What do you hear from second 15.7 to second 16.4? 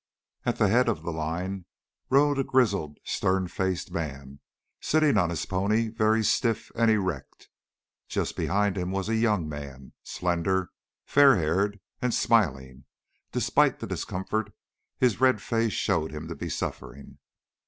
showed him to